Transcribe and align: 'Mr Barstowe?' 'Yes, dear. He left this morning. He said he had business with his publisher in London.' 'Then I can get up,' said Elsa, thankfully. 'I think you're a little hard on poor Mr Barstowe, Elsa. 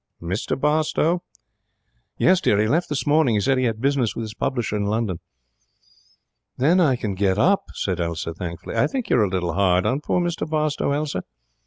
'Mr 0.19 0.59
Barstowe?' 0.59 1.21
'Yes, 2.17 2.41
dear. 2.41 2.59
He 2.59 2.67
left 2.67 2.89
this 2.89 3.05
morning. 3.05 3.35
He 3.35 3.39
said 3.39 3.59
he 3.59 3.65
had 3.65 3.79
business 3.79 4.15
with 4.15 4.23
his 4.23 4.33
publisher 4.33 4.75
in 4.75 4.85
London.' 4.85 5.19
'Then 6.57 6.79
I 6.79 6.95
can 6.95 7.13
get 7.13 7.37
up,' 7.37 7.67
said 7.75 7.99
Elsa, 8.01 8.33
thankfully. 8.33 8.73
'I 8.75 8.87
think 8.87 9.11
you're 9.11 9.23
a 9.23 9.29
little 9.29 9.53
hard 9.53 9.85
on 9.85 10.01
poor 10.01 10.19
Mr 10.19 10.49
Barstowe, 10.49 10.91
Elsa. 10.93 11.23